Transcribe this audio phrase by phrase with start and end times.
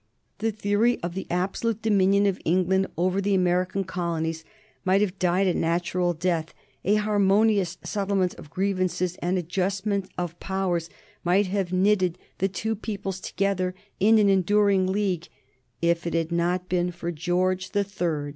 [0.39, 4.43] The theory of the absolute dominion of England over the American colonies
[4.83, 10.89] might have died a natural death, a harmonious settlement of grievances and adjustment of powers
[11.23, 15.27] might have knitted the two peoples together in an enduring league,
[15.83, 18.29] if it had not been for George the Third.